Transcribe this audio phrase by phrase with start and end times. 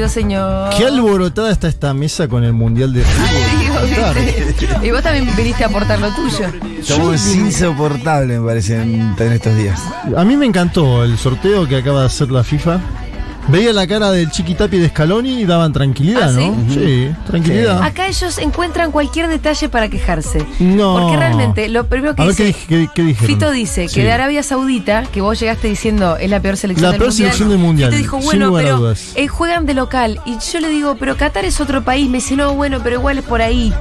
[0.00, 0.70] querido señor.
[0.76, 4.84] Qué alborotada está esta mesa con el Mundial de Fútbol.
[4.84, 6.46] Y vos también viniste a aportar lo tuyo.
[6.82, 9.80] Somos insoportables, me parece, en, en estos días.
[10.16, 12.80] A mí me encantó el sorteo que acaba de hacer la FIFA.
[13.50, 16.54] Veía la cara del Chiquitapi de Scaloni y daban tranquilidad, ¿Ah, ¿no?
[16.72, 17.82] Sí, tranquilidad.
[17.82, 20.46] Acá ellos encuentran cualquier detalle para quejarse.
[20.60, 20.96] No.
[21.00, 22.58] Porque realmente lo primero que A ver qué, dice.
[22.68, 23.26] dije- qué- qué.
[23.26, 23.96] Fito dice Sí.
[23.96, 27.08] que de Arabia Saudita, que vos llegaste diciendo es la peor selección La del peor
[27.10, 27.26] mundial.
[27.26, 29.12] selección del mundial, Fito dijo, bueno, pero dudas.
[29.16, 30.20] eh, juegan de local.
[30.24, 32.08] Y yo le digo, pero Qatar es otro país.
[32.08, 33.72] Me dice, no, bueno, pero igual es por ahí.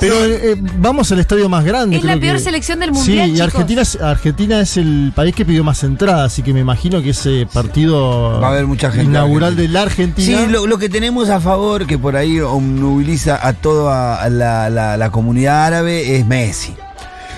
[0.00, 1.96] Pero eh, vamos al estadio más grande.
[1.98, 3.46] Es la peor que- selección del mundial, Sí, y chicos.
[3.54, 7.10] Argentina es, Argentina es el país que pidió más entradas, así que me imagino que
[7.10, 10.40] ese partido Va a haber mucha gente inaugural de la Argentina.
[10.40, 14.96] Sí, lo, lo que tenemos a favor, que por ahí obnubiliza a toda la, la-
[14.96, 16.74] la comunidad árabe, es Messi.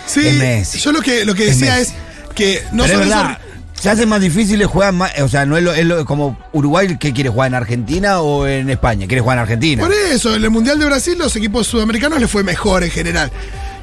[0.06, 0.78] Sí, Es Messi.
[0.78, 1.94] yo lo que, lo que decía es
[2.34, 3.38] que no Pero es solo verdad,
[3.82, 6.96] se hace más difícil, juegan más, o sea, no es, lo, es lo- como Uruguay
[6.98, 9.82] que quiere jugar en Argentina o en España, quiere jugar en Argentina.
[9.82, 13.32] Por eso, en el Mundial de Brasil los equipos sudamericanos les fue mejor en general.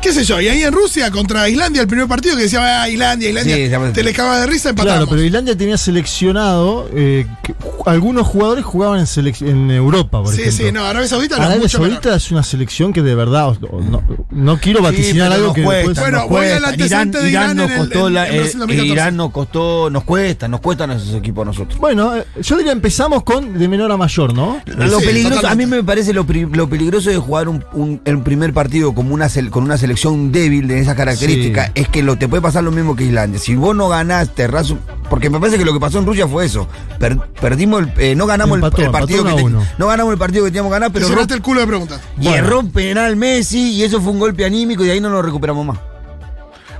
[0.01, 0.39] ¿Qué sé yo?
[0.39, 3.55] Y ahí en Rusia contra Islandia, el primer partido que decía, ah, Islandia, Islandia,
[3.87, 4.95] Sí, te le cagaba de risa, empatamos.
[4.97, 7.53] Claro, pero Islandia tenía seleccionado eh, que
[7.85, 10.65] algunos jugadores jugaban en, en Europa, por sí, ejemplo.
[10.67, 12.17] sí, no, Arabia Saudita no es Arabia mucho Saudita menor.
[12.17, 15.99] es una selección que de verdad no, no quiero vaticinar algo nos que cuesta, después-
[15.99, 18.55] Bueno, nos voy al antecedente de Irán nos en el- costó en- la- en Brasil
[18.55, 18.93] eh, 2014.
[18.93, 21.77] Irán nos costó, nos cuesta, nos cuestan esos equipos a nosotros.
[21.77, 24.61] Bueno, eh, yo diría empezamos con de menor a mayor, ¿no?
[24.65, 28.53] Lo Sí, peligroso, a mí me parece lo, peligroso de jugar un, un- el primer
[28.53, 29.88] partido como una con una selección
[30.31, 31.71] débil de esas características Sí.
[31.75, 33.39] es que lo, te puede pasar lo mismo que Islandia.
[33.39, 36.05] Si vos no ganás, te arrasas un- Porque me parece que lo que pasó en
[36.05, 36.67] Rusia fue eso.
[36.99, 39.43] Per- perdimos el, eh, no ganamos el- Empató, el, partido que
[39.79, 41.99] no ganamos el partido que teníamos que ganar, Pero pero cerraste el culo de preguntas.
[42.21, 45.09] y erró un penal Messi y eso fue un golpe anímico y de ahí no
[45.09, 45.79] nos recuperamos más.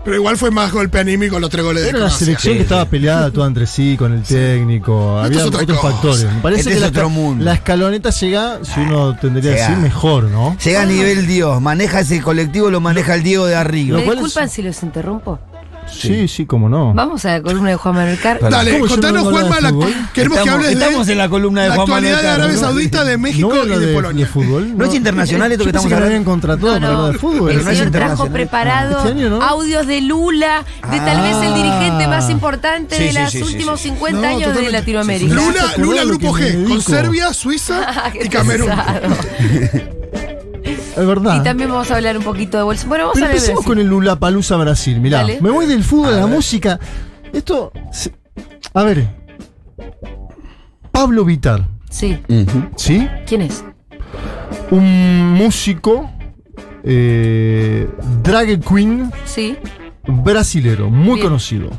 [0.04, 2.26] Pero igual fue más golpe anímico los tres goles de Era una Croacia.
[2.26, 2.64] selección Sí, que sí.
[2.64, 5.22] estaba peleada toda entre sí, con el técnico.
[5.24, 5.82] Esto Había otros cosa.
[5.92, 6.24] factores.
[6.34, 7.46] Me parece Este que es la, otro esca- mundo.
[7.46, 10.58] la escaloneta llega, si uno tendría que decir, mejor, ¿no?
[10.64, 13.98] Llega a nivel Dios, maneja ese colectivo, lo maneja el Diego de arriba.
[14.00, 15.40] ¿Me disculpan si los interrumpo?
[15.92, 16.94] Sí, sí, cómo no.
[16.94, 18.40] Vamos a la columna de Juan Manuel Carr.
[18.40, 18.56] Dale.
[18.56, 19.94] Dale, ¿Cómo yo no contanos, de la- fútbol?
[20.14, 22.32] queremos que Estamos- hables de estamos en la columna de la Juan actualidad Manuel de
[22.44, 22.62] Arabia ¿no?
[22.62, 24.26] Saudita, de México no y de, de, Polonia.
[24.26, 24.78] de fútbol.
[24.78, 26.06] No es internacional esto Yo que estamos hablando.
[26.08, 27.20] habían contratado No, para hablar de no.
[27.20, 27.52] fútbol.
[27.52, 29.42] El no señor trajo preparado Este año, ¿no?
[29.42, 33.38] audios de Lula, de tal vez el dirigente más importante Sí, de sí, los sí,
[33.40, 33.90] sí, últimos sí.
[33.90, 34.72] 50 No, años de.
[34.72, 35.34] Latinoamérica.
[35.34, 36.82] Lula, ¿Se acuerdan Lula Grupo que G, con?
[36.82, 37.82] Serbia, Suiza
[38.14, 38.70] Qué y Camerún.
[41.00, 41.02] Pesado.
[41.02, 41.42] Es verdad.
[41.42, 42.88] Y también vamos a hablar un poquito de bolsa.
[42.88, 43.38] Bueno, vamos Pero a ver.
[43.38, 45.00] empecemos con el Lula Palusa Brasil.
[45.00, 45.40] Mirá, Dale.
[45.42, 46.80] me voy del fútbol a, la música.
[47.34, 47.72] Esto.
[47.92, 48.14] se-
[48.74, 49.08] A ver.
[50.92, 52.20] Pablo Vitar, Sí.
[52.76, 53.08] ¿sí?
[53.26, 53.64] ¿Quién es?
[54.72, 56.12] Un músico.
[56.84, 57.90] Eh,
[58.24, 59.58] drag queen Sí.
[60.08, 61.28] brasilero, muy Bien.
[61.28, 61.70] conocido.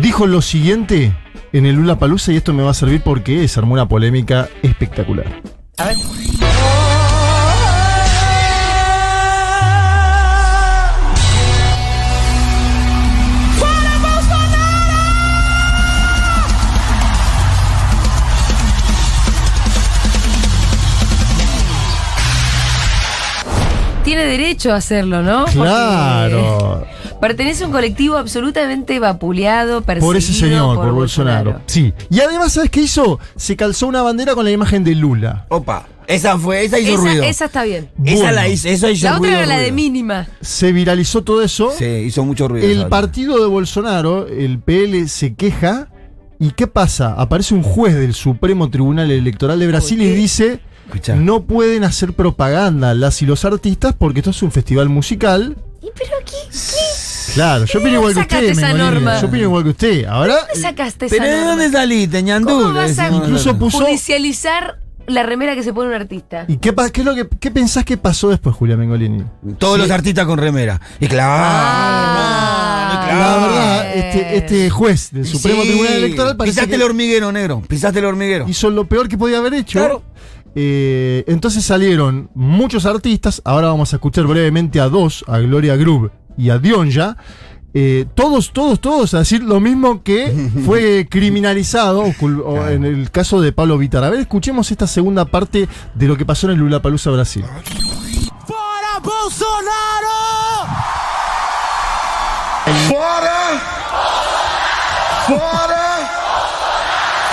[0.00, 1.12] Dijo lo siguiente
[1.52, 4.48] en el Lula Palusa y esto me va a servir porque se armó una polémica
[4.62, 5.26] espectacular.
[5.78, 5.96] A ver.
[24.10, 25.44] Tiene derecho a hacerlo, ¿no?
[25.44, 26.84] Porque Claro.
[27.20, 31.60] Pertenece a un colectivo absolutamente vapuleado, perseguido Por ese señor, por, Bolsonaro.
[31.66, 31.92] Sí.
[32.10, 33.20] Y además, ¿sabes qué hizo?
[33.36, 35.46] Se calzó una bandera con la imagen de Lula.
[35.48, 37.22] Opa, esa fue, esa hizo Esa, ruido.
[37.22, 37.88] esa está bien.
[38.04, 40.26] Esa la hizo, esa hizo La otra ruido, era la de mínima.
[40.40, 41.70] Se viralizó todo eso.
[41.78, 42.66] Sí, hizo mucho ruido.
[42.66, 45.86] El partido de Bolsonaro, el PL, se queja.
[46.40, 47.14] ¿Y qué pasa?
[47.16, 50.58] Aparece un juez del Supremo Tribunal Electoral de Brasil y dice:
[50.90, 51.14] Escuchá.
[51.16, 55.56] No pueden hacer propaganda las y los artistas porque esto es un festival musical.
[55.82, 56.36] ¿Y pero qué?
[57.34, 59.20] Claro, yo opino igual que usted, esa Mengolini, norma?
[59.20, 60.04] Yo opino igual que usted.
[60.06, 61.50] Ahora, ¿Dónde sacaste esa Pero ¿de norma?
[61.50, 62.48] dónde saliste, ñandú?
[62.48, 66.44] ¿Cómo vas a incluso puso- judicializar la remera que se pone un artista?
[66.48, 69.24] ¿y qué, qué es lo que qué pensás que pasó después, Julia Mengolini?
[69.58, 70.80] Todos los artistas con remera.
[70.98, 73.06] Y claro, Ah.
[73.08, 73.20] claro.
[73.40, 77.32] La verdad, este, este juez del Supremo Sí, Tribunal Electoral parece Pisaste que el hormiguero,
[77.32, 77.62] negro.
[77.66, 78.46] Pisaste el hormiguero.
[78.48, 79.78] hizo lo peor que podía haber hecho.
[79.78, 80.02] Claro.
[80.54, 83.40] Eh, entonces salieron muchos artistas.
[83.44, 87.16] Ahora vamos a escuchar brevemente a dos, a Gloria Groove y a Dionja.
[87.72, 92.84] Eh, todos, todos, todos a decir lo mismo que fue criminalizado o cul- o en
[92.84, 94.02] el caso de Pablo Vittar.
[94.02, 97.44] A ver, escuchemos esta segunda parte de lo que pasó en el Lulapalooza Brasil.
[98.46, 100.10] Fora Bolsonaro!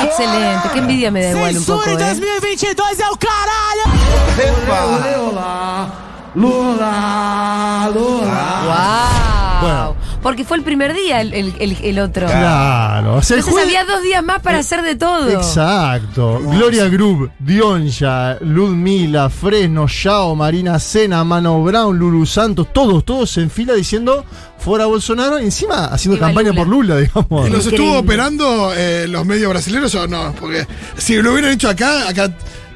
[0.03, 2.15] Excelente, qué envidia me da igual un poco, Censura em ¿eh?
[2.15, 3.83] 2022 é o caralho!
[8.67, 9.59] Wow.
[9.61, 9.96] Bueno.
[10.21, 12.27] Porque fue el primer día el, el- el- el otro.
[12.27, 13.15] Claro.
[13.15, 15.29] O sea, el Entonces juez- había dos días más para hacer de todo.
[15.29, 16.39] Exacto.
[16.43, 23.49] Gloria Grub, Dionja, Ludmila, Fresno, Yao, Marina Sena, Mano Brown, Lulu Santos, todos, todos en
[23.49, 24.25] fila diciendo
[24.59, 26.57] fuera Bolsonaro, y encima haciendo campaña Lula.
[26.59, 26.97] por Lula,
[27.29, 27.47] digamos.
[27.47, 30.33] ¿Y los estuvo operando eh, los medios brasileños o no?
[30.39, 30.65] Porque
[30.97, 32.29] si lo hubieran hecho acá, acá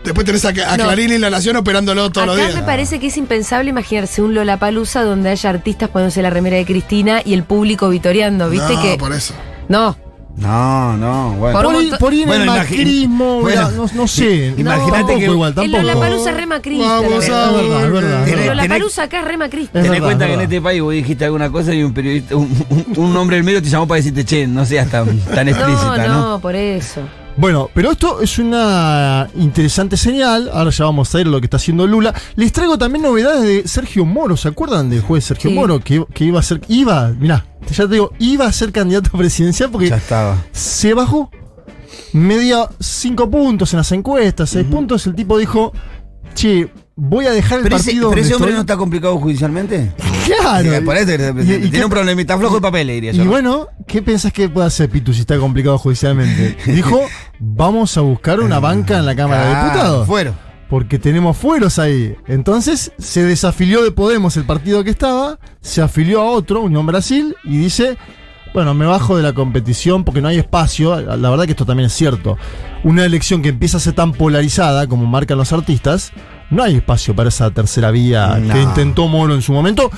[0.03, 0.83] después tenés a, a No.
[0.85, 2.59] Clarín y La Nación operándolo todos los Acá días.
[2.59, 6.65] me parece que es impensable imaginarse un Lollapalooza donde haya artistas poniéndose la remera de
[6.65, 8.73] Cristina y el público vitoreando, ¿viste?
[8.75, 9.33] no, que por eso.
[9.69, 9.95] No,
[10.37, 11.59] No, no, bueno.
[11.61, 14.53] Por Por, por en Bueno, el imagi- macrismo, bueno, la- no, no sé.
[14.57, 15.77] imagínate tampoco que- igual, el tampoco.
[15.83, 16.85] Lollapalooza es re macrista.
[16.87, 17.43] la Vamos verdad.
[17.43, 17.53] a Es
[17.91, 18.55] verdad, es verdad.
[18.55, 19.73] Lollapalooza acá es re macrista.
[19.73, 22.49] Tenés verdad, cuenta que en este país vos dijiste alguna cosa y un periodista, un,
[22.69, 25.51] un- un hombre del medio te llamó para decirte, che, no seas tan, tan No,
[25.51, 26.29] explícita, ¿no?
[26.31, 27.01] no, por eso.
[27.37, 30.49] Bueno, pero esto es una interesante señal.
[30.53, 32.13] Ahora ya vamos a ver lo que está haciendo Lula.
[32.35, 34.35] Les traigo también novedades de Sergio Moro.
[34.37, 35.55] ¿Se acuerdan del juez Sergio Sí.
[35.55, 35.79] Moro?
[35.79, 36.61] Que, que iba a ser.
[36.67, 40.37] Iba, mirá, ya te digo, iba a ser candidato presidencial porque Ya estaba.
[40.51, 41.31] se bajó.
[42.13, 45.07] Media cinco puntos en las encuestas, seis puntos.
[45.07, 45.71] El tipo dijo:
[46.35, 46.69] Che,
[47.03, 48.09] voy a dejar el Pero ese, partido.
[48.11, 48.73] pero ese hombre no estoy".
[48.73, 49.91] está complicado judicialmente.
[50.25, 50.63] Claro.
[50.63, 53.23] Sí, que Y- Tiene qué- un problemita flojo de papeles, diría yo.
[53.23, 56.55] Y bueno, ¿qué pensás que puede hacer Pitu si está complicado judicialmente?
[56.67, 57.01] Dijo,
[57.39, 60.07] vamos a buscar una banca en la Cámara de Ah, Diputados.
[60.07, 60.35] Fueron.
[60.69, 62.15] Porque tenemos fueros ahí.
[62.27, 67.35] Entonces se desafilió de Podemos el partido que estaba, se afilió a otro, Unión Brasil,
[67.43, 67.97] y dice,
[68.53, 71.01] bueno, me bajo de la competición porque no hay espacio.
[71.01, 72.37] La verdad que esto también es cierto.
[72.85, 76.13] Una elección que empieza a ser tan polarizada como marcan los artistas,
[76.51, 78.53] no hay espacio para esa tercera vía No.
[78.53, 79.89] que intentó Moro en su momento.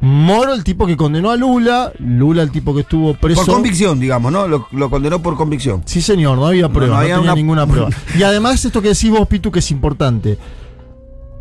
[0.00, 3.44] Moro, el tipo que condenó a Lula, Lula, el tipo que estuvo preso.
[3.46, 4.46] Por convicción, digamos, ¿no?
[4.46, 5.82] Lo, lo condenó por convicción.
[5.86, 7.88] Sí, señor, no había prueba, no, había tenía una- ninguna prueba.
[8.18, 10.36] Y además, esto que decís vos, Pitu, que es importante.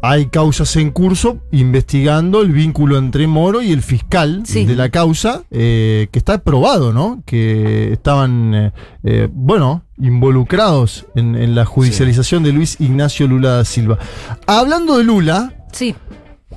[0.05, 4.65] Hay causas en curso investigando el vínculo entre Moro y el fiscal Sí.
[4.65, 7.23] de la causa, eh, que está probado, ¿no?
[7.25, 8.71] Que estaban, eh,
[9.05, 13.97] eh, bueno, involucrados en, en la judicialización de Luis Ignacio Lula da Silva.
[14.45, 15.95] Hablando de Lula, Sí.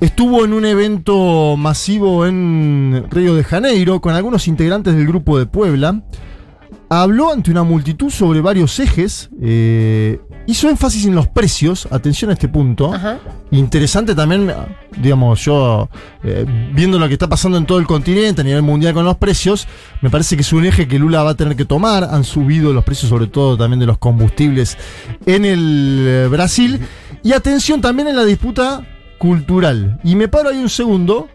[0.01, 5.47] Estuvo en un evento masivo en Río de Janeiro con algunos integrantes del grupo de
[5.47, 6.03] Puebla.
[6.89, 9.29] Habló ante una multitud sobre varios ejes.
[9.41, 11.87] eh, hizo énfasis en los precios.
[11.91, 12.93] Atención a este punto.
[12.93, 13.19] Ajá.
[13.51, 14.51] Interesante también,
[14.97, 15.89] digamos, yo
[16.23, 19.17] eh, viendo lo que está pasando en todo el continente a nivel mundial con los
[19.17, 19.67] precios,
[20.01, 22.05] me parece que es un eje que Lula va a tener que tomar.
[22.05, 24.77] Han subido los precios, sobre todo también de los combustibles
[25.25, 26.79] en el eh, Brasil.
[27.21, 28.85] Y atención también en la disputa
[29.17, 29.99] cultural.
[30.05, 31.27] Y me paro ahí un segundo,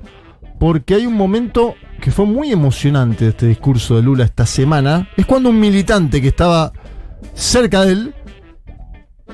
[0.59, 5.09] porque hay un momento que fue muy emocionante este discurso de Lula esta semana.
[5.17, 6.73] Es cuando un militante que estaba
[7.33, 8.15] cerca de él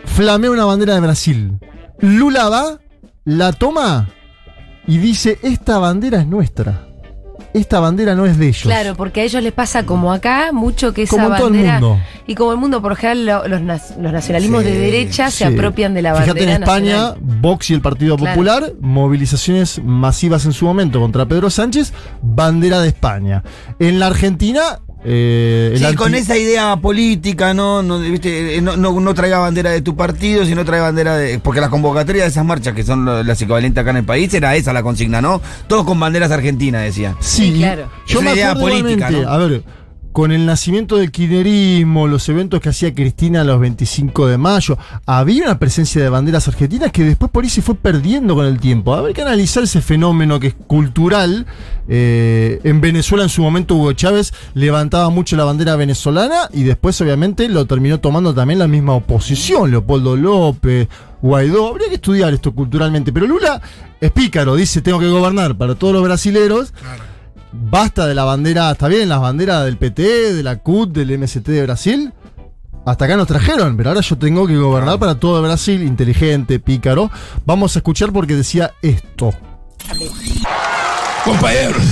[0.04, 1.58] flamea una bandera de Brasil.
[2.00, 2.78] Lula va,
[3.24, 4.10] la toma
[4.86, 6.87] y dice, esta bandera es nuestra.
[7.54, 8.62] Esta bandera no es de ellos.
[8.62, 11.52] Claro, porque a ellos les pasa como acá, mucho que esa Como en todo el
[11.54, 11.80] bandera.
[11.80, 11.98] mundo.
[12.26, 16.02] Y como el mundo, por general, lo- los, nacionalismos Sí, de derecha se apropian de
[16.02, 16.56] la Fíjate bandera.
[16.56, 17.18] en España, nacional.
[17.40, 18.34] Vox y el Partido Claro.
[18.34, 21.92] Popular, movilizaciones masivas en su momento contra Pedro Sánchez,
[22.22, 23.42] bandera de España.
[23.78, 27.82] En la Argentina, eh, el Sí, anti- con esa idea política, ¿no?
[27.82, 28.56] No, ¿viste?
[28.56, 31.38] Eh, no, no, no traiga bandera de tu partido, sino trae bandera de.
[31.38, 34.56] Porque las convocatorias de esas marchas, que son las equivalentes acá en el país, era
[34.56, 35.40] esa la consigna, ¿no?
[35.68, 37.16] Todos con banderas argentinas, decían.
[37.20, 37.88] Sí, Sí, claro.
[38.06, 39.28] Yo me idea acuerdo política, ¿no?
[39.28, 39.62] A ver,
[40.18, 45.44] con el nacimiento del kirchnerismo, los eventos que hacía Cristina los 25 de mayo, había
[45.44, 48.92] una presencia de banderas argentinas que después por ahí se fue perdiendo con el tiempo.
[48.92, 51.46] Habrá que analizar ese fenómeno que es cultural.
[51.86, 57.00] Eh, en Venezuela en su momento Hugo Chávez levantaba mucho la bandera venezolana y después
[57.00, 60.88] obviamente lo terminó tomando también la misma oposición, Leopoldo López,
[61.22, 61.68] Guaidó.
[61.68, 63.62] Habría que estudiar esto culturalmente, pero Lula
[64.00, 66.74] es pícaro, dice tengo que gobernar para todos los brasileros.
[67.52, 71.46] Basta de la bandera, está bien, las banderas del PT, de la CUT, del MST
[71.48, 72.12] de Brasil.
[72.84, 77.10] Hasta acá nos trajeron, pero ahora yo tengo que gobernar para todo Brasil, inteligente, pícaro.
[77.44, 79.30] Vamos a escuchar porque decía esto.
[81.24, 81.82] Companheiros,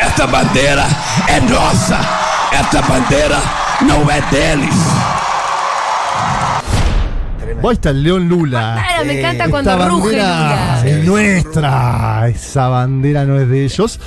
[0.00, 0.86] esta bandeira
[1.28, 2.00] é nossa.
[2.52, 3.38] Esta bandeira
[3.86, 5.01] não é deles.
[7.70, 8.82] Ahí está el León Lula.
[8.86, 10.82] Claro, me Eh, encanta cuando Esta ruge bandera Lula.
[10.86, 12.28] es nuestra.
[12.28, 14.00] Esa bandera no es de ellos.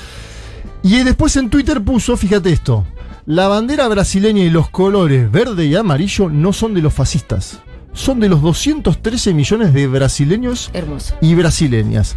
[0.84, 2.86] Y después en Twitter puso, fíjate esto.
[3.26, 7.60] La bandera brasileña y los colores verde y amarillo no son de los fascistas.
[7.94, 11.16] Son de los 213 millones de brasileños Hermoso.
[11.22, 12.16] y brasileñas.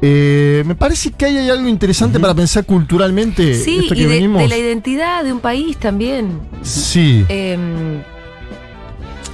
[0.00, 3.54] Eh, me parece que ahí hay algo interesante para pensar culturalmente.
[3.54, 4.40] Sí, esto que y de, venimos.
[4.40, 6.38] de la identidad de un país también.
[6.62, 7.26] Sí.
[7.28, 7.58] Eh,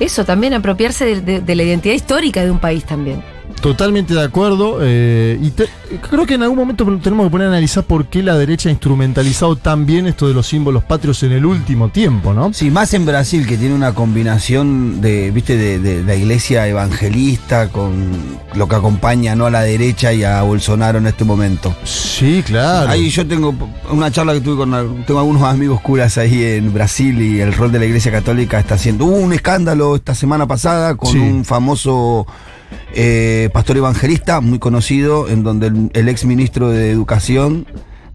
[0.01, 3.23] eso, también apropiarse de, de- de la identidad histórica de un país también.
[3.65, 4.79] Totalmente de acuerdo.
[4.83, 5.69] eh, y te-
[6.11, 8.73] creo que en algún momento tenemos que poner a analizar por qué la derecha ha
[8.73, 12.53] instrumentalizado tan bien esto de los símbolos patrios en el último tiempo, ¿no?
[12.53, 17.69] Sí, más en Brasil, que tiene una combinación de, viste, de, de la iglesia evangelista
[17.71, 18.11] con
[18.55, 19.47] lo que acompaña ¿no?
[19.47, 21.75] a la derecha y a Bolsonaro en este momento.
[21.85, 22.91] Sí, claro.
[22.91, 23.55] Ahí yo tengo
[23.91, 27.73] una charla que tuve con tengo algunos amigos curas ahí en Brasil y el rol
[27.73, 31.19] de la iglesia católica está haciendo Hubo un escándalo esta semana pasada con Sí.
[31.19, 32.27] un famoso
[32.95, 37.67] eh, pastor evangelista muy conocido en donde el, el ex ministro de educación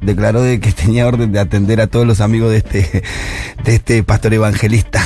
[0.02, 3.04] declaró de que tenía orden de atender a todos los amigos de este
[3.64, 5.02] de este pastor evangelista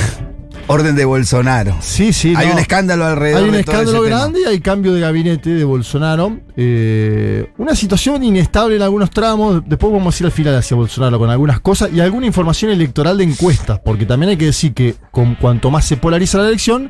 [0.66, 2.32] orden de Bolsonaro Sí, sí.
[2.34, 2.54] hay no.
[2.54, 4.16] un escándalo alrededor Hay un de todo escándalo tema.
[4.16, 6.38] grande y hay cambio de gabinete de Bolsonaro.
[6.56, 9.62] Eh, una situación inestable en algunos tramos.
[9.66, 13.18] Después vamos a ir al final hacia Bolsonaro con algunas cosas y alguna información electoral
[13.18, 13.78] de encuestas.
[13.84, 16.88] Porque también hay que decir que con cuanto más se polariza la elección,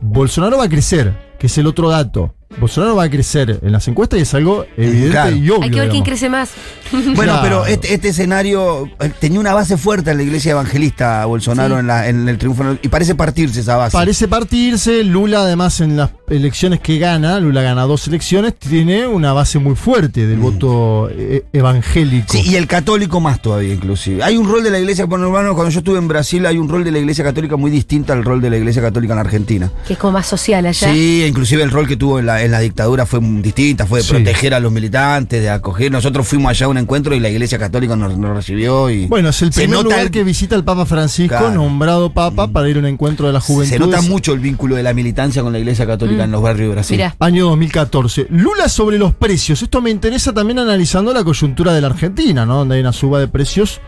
[0.00, 2.34] Bolsonaro va a crecer, que es el otro dato.
[2.58, 5.36] Bolsonaro va a crecer en las encuestas y es algo evidente Claro.
[5.36, 5.62] y obvio.
[5.62, 6.50] Hay que ver quién crece más.
[6.90, 7.40] Bueno, Claro.
[7.42, 11.80] pero este, este escenario eh, tenía una base fuerte en la iglesia evangelista Bolsonaro Sí.
[11.80, 13.92] en, la- en el triunfo y parece partirse esa base.
[13.96, 15.04] Parece partirse.
[15.04, 19.76] Lula, además, en las elecciones que gana, Lula gana dos elecciones, tiene una base muy
[19.76, 22.26] fuerte del voto eh, evangélico.
[22.32, 24.24] Sí, y el católico más todavía, inclusive.
[24.24, 26.68] Hay un rol de la iglesia, bueno, hermano, cuando yo estuve en Brasil, hay un
[26.68, 29.70] rol de la iglesia católica muy distinto al rol de la iglesia católica en Argentina.
[29.86, 30.92] Que es como más social allá.
[30.92, 34.04] Sí, inclusive el rol que tuvo en la, en la dictadura fue distinta, fue de
[34.04, 34.10] Sí.
[34.14, 35.90] proteger a los militantes, de acoger.
[35.92, 39.06] Nosotros fuimos allá a un encuentro y la iglesia católica nos, nos recibió y.
[39.06, 41.50] Bueno, es el primer lugar el- que visita el Papa Francisco, Claro.
[41.54, 43.72] nombrado Papa, para ir a un encuentro de la juventud.
[43.72, 46.68] Se nota mucho el vínculo de la militancia con la iglesia católica en los barrios
[46.68, 46.96] de Brasil.
[46.96, 47.16] Mirá.
[47.18, 48.26] Año 2014.
[48.30, 49.62] Lula sobre los precios.
[49.62, 52.56] Esto me interesa también analizando la coyuntura de la Argentina, ¿no?
[52.58, 53.80] Donde hay una suba de precios.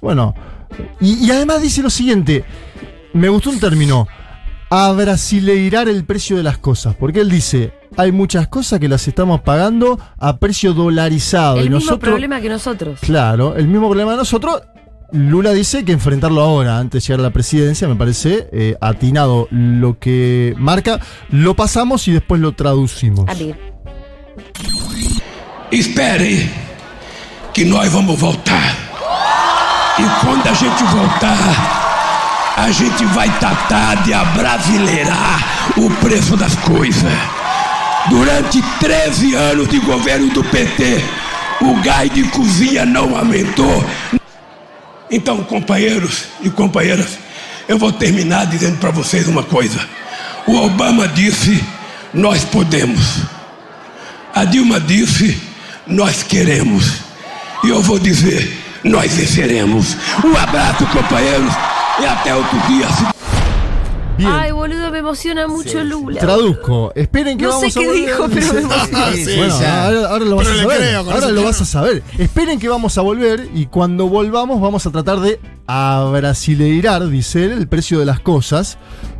[0.00, 0.34] Bueno,
[1.00, 2.44] y, y además dice lo siguiente.
[3.12, 4.06] Me gustó un término.
[4.70, 6.94] Abrasileirar el precio de las cosas.
[6.94, 11.56] Porque él dice, hay muchas cosas que las estamos pagando a precio dolarizado.
[11.56, 13.00] El y mismo nosotros, problema que nosotros.
[13.00, 14.62] Claro, el mismo problema de nosotros.
[15.12, 19.48] Lula dice que enfrentarlo ahora, antes de llegar a la presidencia, me parece eh, atinado.
[19.50, 21.00] Lo que marca,
[21.30, 23.28] lo pasamos y después lo traducimos.
[23.28, 23.58] A ver.
[25.72, 26.48] Espere
[27.52, 28.90] que nós vamos voltar.
[29.98, 31.89] E quando a gente voltar,
[32.60, 37.12] a gente vai tratar de abrasileirar o preço das coisas.
[38.08, 41.02] Durante 13 anos de governo do PT,
[41.62, 43.84] o gás de cozinha não aumentou.
[45.10, 47.18] Então, companheiros e companheiras,
[47.68, 49.80] eu vou terminar dizendo para vocês uma coisa.
[50.46, 51.62] O Obama disse:
[52.12, 53.22] nós podemos.
[54.34, 55.40] A Dilma disse:
[55.86, 56.94] Nós queremos.
[57.62, 59.96] E eu vou dizer: Nós venceremos.
[60.24, 61.52] Um abraço, companheiros,
[64.16, 66.20] Bien, Ay, boludo, me emociona mucho Lula.
[66.20, 66.92] traduzco.
[66.94, 68.06] Esperen que No vamos sé a qué volver.
[68.06, 69.12] dijo, pero me Dice- emociona.
[69.12, 69.84] Sí, sí, Bueno, ya.
[69.86, 70.78] ahora, ahora lo vas Pero a le saber.
[70.78, 72.02] creo, con ahora ese lo vas a saber.
[72.18, 77.52] Esperen que vamos a volver y cuando volvamos vamos a tratar de abrasileirar, dice él,
[77.52, 78.76] el precio de las cosas.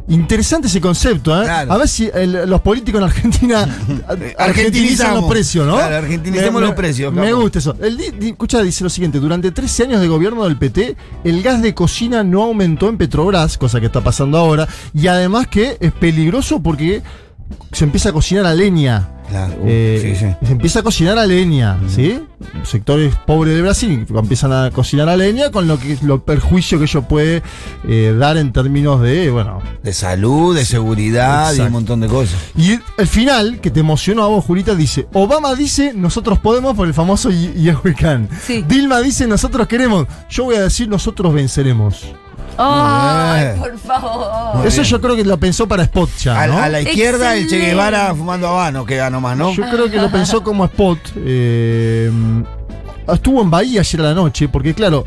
[0.08, 1.44] Interesante ese concepto, ¿eh?
[1.44, 1.72] Claro.
[1.72, 3.68] A ver si el- los políticos en Argentina
[4.38, 5.74] argentinizan los precios, ¿no?
[5.74, 7.76] Claro, argentinicemos Me- los precios, Me gusta eso.
[7.80, 11.42] El di- di- escucha, dice lo siguiente: durante 13 años de gobierno del PT, el
[11.42, 15.76] gas de cocina no aumentó en Petrobras, cosa que está pasando ahora, y además que
[15.80, 17.02] es peligroso porque
[17.72, 19.08] se empieza a cocinar a leña.
[19.30, 20.46] Claro, uh, Eh, sí, sí.
[20.46, 22.20] Se empieza a cocinar a leña, ¿sí?
[22.64, 26.84] Sectores pobres de Brasil empiezan a cocinar a leña con lo que lo perjuicio que
[26.84, 27.42] ello puede
[27.86, 29.62] eh, dar en términos de, bueno.
[29.82, 32.38] De salud, de seguridad y un montón de cosas.
[32.56, 36.88] Y el final, que te emocionó a vos, Julita, dice: Obama dice, nosotros podemos por
[36.88, 38.28] el famoso y Yes We Can.
[38.42, 38.64] Sí.
[38.66, 40.06] Dilma dice, nosotros queremos.
[40.28, 42.04] Yo voy a decir, nosotros venceremos.
[42.58, 43.58] Ay, bien.
[43.58, 44.66] por favor.
[44.66, 46.58] Eso yo creo que lo pensó para spot ya, A, ¿no?
[46.58, 47.58] a la izquierda, el Che.
[47.58, 49.52] Guevara fumando habano, queda nomás, ¿no?
[49.52, 50.98] Yo creo que lo pensó como spot.
[51.16, 52.10] eh,
[53.12, 55.04] estuvo en Bahía ayer a la noche, porque claro,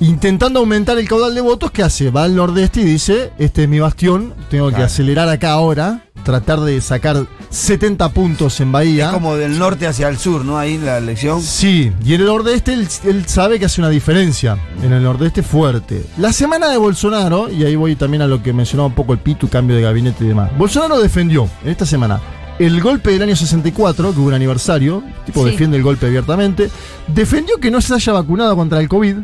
[0.00, 2.10] intentando aumentar el caudal de votos, ¿qué hace?
[2.10, 4.86] Va al nordeste y dice, este es mi bastión, tengo que Claro.
[4.86, 9.06] acelerar acá ahora, tratar de sacar 70 puntos en Bahía.
[9.06, 10.58] Es como del norte hacia el sur, ¿no?
[10.58, 11.40] Ahí la elección.
[11.40, 14.58] Sí, y en el nordeste él, él sabe que hace una diferencia.
[14.82, 16.04] En el nordeste fuerte.
[16.18, 19.18] La semana de Bolsonaro, y ahí voy también a lo que mencionaba un poco el
[19.20, 20.50] Pitu, cambio de gabinete y demás.
[20.58, 22.20] Bolsonaro defendió en esta semana
[22.58, 25.50] el golpe del año 64, que hubo un aniversario, tipo Sí.
[25.50, 26.70] defiende el golpe abiertamente.
[27.08, 29.16] Defendió que no se haya vacunado contra el COVID.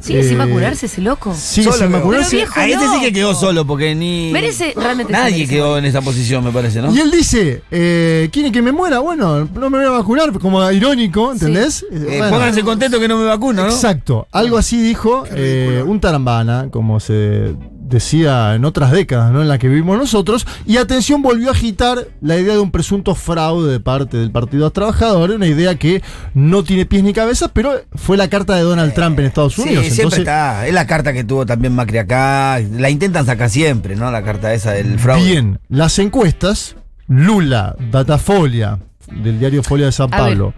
[0.00, 1.32] Sigue sin Eh, vacunarse ese loco.
[1.32, 2.34] Sí, Solo sin vacunarse.
[2.36, 4.30] Viejo, A este sí que quedó solo, porque ni.
[4.32, 6.92] Merece, realmente Nadie merece quedó en esa posición, me parece, ¿no?
[6.92, 8.98] Y él dice, eh, ¿quieren que me muera?
[8.98, 11.86] Bueno, no me voy a vacunar, como irónico, ¿entendés?
[11.92, 12.30] Eh, Bueno.
[12.30, 13.68] Pónganse contentos que no me vacuno, ¿no?
[13.70, 17.54] Exacto, algo así dijo eh, un tarambana, como se
[17.92, 19.42] decía en otras décadas, ¿no?
[19.42, 20.46] En la que vivimos nosotros.
[20.66, 24.58] Y atención, volvió a agitar la idea de un presunto fraude de parte del Partido
[24.58, 26.02] de los Trabajadores, una idea que
[26.34, 29.84] no tiene pies ni cabeza, pero fue la carta de Donald Trump en Estados Unidos.
[29.84, 30.66] Sí, siempre está.
[30.66, 32.58] Es la carta que tuvo también Macri acá.
[32.58, 34.10] La intentan sacar siempre, ¿no?
[34.10, 35.24] La carta esa del fraude.
[35.24, 36.76] Bien, las encuestas,
[37.08, 38.78] Lula, Datafolia,
[39.10, 40.52] del diario Folia de San A ver.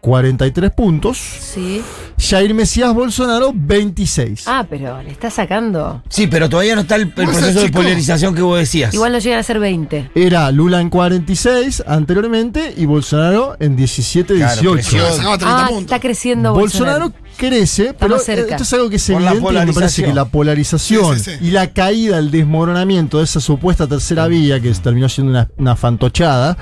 [0.00, 1.18] Pablo, 43 puntos.
[1.18, 1.82] Sí.
[2.18, 4.44] Jair Mesías Bolsonaro, 26.
[4.46, 6.02] Ah, pero le está sacando.
[6.08, 8.92] Sí, pero todavía no está el, el ¿Cómo proceso se de polarización que vos decías.
[8.92, 10.10] Igual no llegan a ser 20.
[10.14, 14.72] Era Lula en 46 anteriormente y Bolsonaro en 17, Claro, 18.
[14.74, 15.12] creció.
[15.16, 15.82] Sacaba 30 Ah, puntos.
[15.84, 17.30] está creciendo Bolsonaro Bolsonaro.
[17.38, 18.50] crece, pero cerca.
[18.56, 21.46] esto es algo que la evidente y me parece que la polarización Sí, sí, sí.
[21.46, 25.76] y la caída, el desmoronamiento de esa supuesta tercera vía que terminó siendo una, una
[25.76, 26.56] fantochada,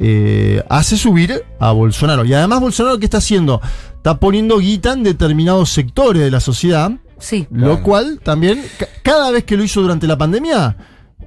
[0.00, 2.24] eh, hace subir a Bolsonaro.
[2.24, 3.60] Y además Bolsonaro, ¿qué está haciendo?
[3.96, 7.46] Está poniendo guita en determinados sectores de la sociedad, Sí.
[7.50, 7.82] lo Claro.
[7.82, 10.76] cual también, ca- cada vez que lo hizo durante la pandemia,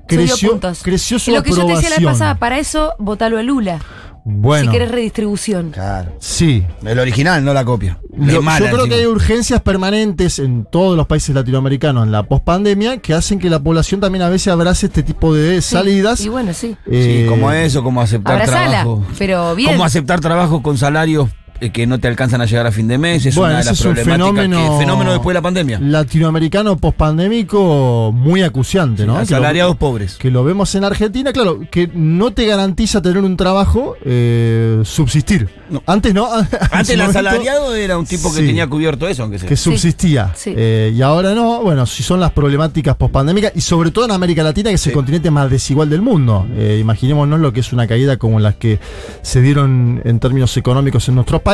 [0.08, 0.80] creció, puntos.
[0.84, 3.80] creció su Lo que yo te decía la vez pasada, para eso, votalo a Lula.
[4.24, 5.72] Bueno, Si querés redistribución.
[5.72, 6.14] Claro.
[6.20, 6.64] sí.
[6.86, 7.98] El original, no la copia.
[8.16, 12.12] Lo- Es mala yo creo que hay urgencias permanentes en todos los países latinoamericanos en
[12.12, 15.72] la pospandemia que hacen que la población también a veces abrace este tipo de Sí.
[15.76, 16.22] salidas.
[16.22, 16.76] Y bueno, sí.
[16.90, 19.04] Eh, Sí, como eso, como aceptar Abrazala, trabajo.
[19.18, 19.72] pero bien.
[19.72, 21.34] Como aceptar trabajo con salarios eh,
[21.70, 23.26] que no te alcanzan a llegar a fin de mes.
[23.26, 24.18] Es Bueno, una de las es un problemáticas.
[24.46, 25.80] fenómeno- que- fenómeno después de la pandemia.
[25.80, 29.14] Latinoamericano pospandémico muy acuciante, ¿no?
[29.14, 30.16] Que lo- Asalariados pobres.
[30.16, 35.50] que lo vemos en Argentina, claro, que no te garantiza tener un trabajo, eh, subsistir.
[35.70, 35.82] No.
[35.86, 36.28] Antes no.
[36.32, 36.52] Antes
[36.90, 38.48] el momento, asalariado era un tipo que Sí.
[38.48, 39.48] tenía cubierto eso, aunque sea.
[39.48, 40.34] que subsistía.
[40.36, 40.54] sí.
[40.56, 44.44] Eh, y ahora no, bueno, si son las problemáticas pospandémicas y sobre todo en América
[44.44, 44.96] Latina, que es el Sí.
[44.96, 46.46] continente más desigual del mundo.
[46.56, 48.80] Eh, imaginémonos lo que es una caída como las que
[49.22, 51.51] se dieron en términos económicos en nuestros países.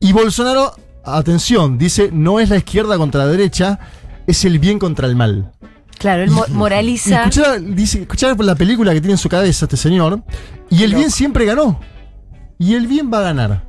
[0.00, 0.74] Y Bolsonaro,
[1.04, 3.78] atención, dice, no es la izquierda contra la derecha,
[4.26, 5.52] es el bien contra el mal.
[5.98, 7.24] Claro, él moraliza.
[7.24, 10.22] escuchá, dice, escuchá la película que tiene en su cabeza este señor,
[10.70, 11.80] y el bien siempre ganó.
[12.58, 13.64] Y el bien va a ganar.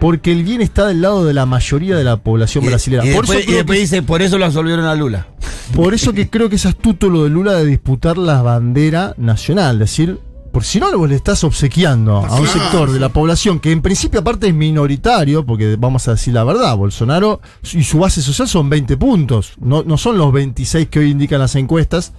[0.00, 3.04] Porque el bien está del lado de la mayoría de la población Y- brasileña.
[3.10, 5.26] Y, Por después, eso y creo después que- dice, por eso lo absolvieron a Lula.
[5.74, 9.76] por eso que creo que es astuto lo de Lula de disputar la bandera nacional.
[9.76, 10.18] Es decir,
[10.56, 13.72] por si no vos le estás obsequiando a un Claro, sector de la población que
[13.72, 17.42] en principio aparte es minoritario, porque vamos a decir la verdad, Bolsonaro
[17.74, 21.40] y su base social son 20 puntos, no, no son los 26 que hoy indican
[21.40, 22.14] las encuestas.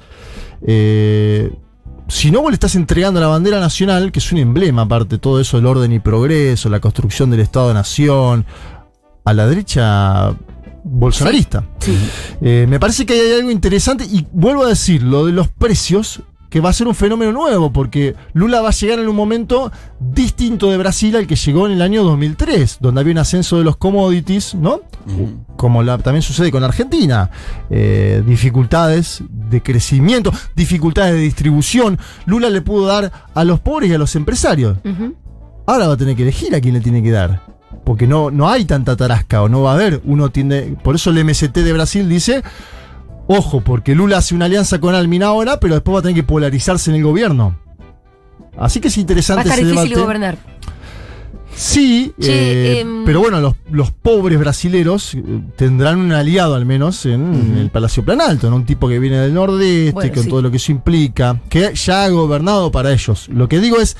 [0.61, 1.51] Eh,
[2.09, 5.41] si no vos le estás entregando la bandera nacional, que es un emblema aparte, todo
[5.41, 8.45] eso del orden y progreso, la construcción del Estado-Nación,
[9.25, 10.35] a la derecha
[10.83, 11.63] bolsonarista.
[11.79, 11.97] Sí.
[12.41, 16.21] Eh, me parece que hay algo interesante y vuelvo a decir, lo de los precios,
[16.49, 19.71] que va a ser un fenómeno nuevo, porque Lula va a llegar en un momento
[19.99, 23.63] distinto de Brasil al que llegó en el año 2003, donde había un ascenso de
[23.65, 24.81] los commodities, ¿no?
[25.57, 27.29] Como la- también sucede con Argentina.
[27.69, 31.99] Eh, dificultades de crecimiento, dificultades de distribución.
[32.25, 34.77] Lula le pudo dar a los pobres y a los empresarios.
[35.65, 37.41] Ahora va a tener que elegir a quién le tiene que dar.
[37.83, 40.01] Porque no, no hay tanta tarasca o no va a haber.
[40.05, 40.75] Uno tiene.
[40.83, 42.41] Por eso el MST de Brasil dice.
[43.27, 46.23] Ojo, porque Lula hace una alianza con Almin ahora, pero después va a tener que
[46.23, 47.57] polarizarse en el gobierno.
[48.57, 50.01] Así que es Va a interesante estar ese difícil debate.
[50.03, 50.37] gobernar.
[51.55, 55.23] Sí, Che, eh, em, pero bueno, los, los pobres brasileros eh,
[55.55, 58.57] tendrán un aliado al menos en el Palacio Planalto, ¿no?
[58.57, 60.29] Un tipo que viene del nordeste, Bueno, con sí.
[60.29, 63.27] todo lo que eso implica, que ya ha gobernado para ellos.
[63.29, 63.97] Lo que digo es,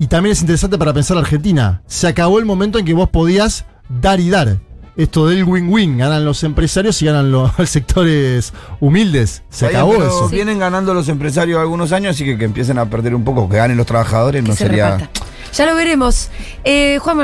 [0.00, 3.08] y también es interesante para pensar la Argentina, se acabó el momento en que vos
[3.08, 3.66] podías
[4.00, 4.58] dar y dar.
[5.00, 9.42] Esto del win-win, ganan los empresarios y ganan los sectores humildes.
[9.48, 10.28] Se acabó eso.
[10.28, 13.56] Vienen ganando los empresarios algunos años, así que que empiecen a perder un poco, que
[13.56, 14.98] ganen los trabajadores, no se sería.
[14.98, 15.24] reparta.
[15.54, 16.28] Ya lo veremos.
[16.64, 17.18] Eh, Juan Manuel.